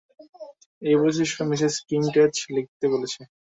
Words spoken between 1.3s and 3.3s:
Mrs Crementz লিখতে বলেছেন।